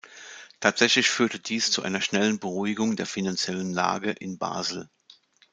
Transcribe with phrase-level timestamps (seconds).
[0.59, 4.89] Tatsächlich führte dies zu einer schnellen Beruhigung der finanziellen Lage in Basel.